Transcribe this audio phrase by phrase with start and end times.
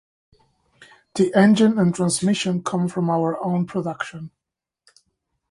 [1.13, 4.31] The engine and transmission come from our own production.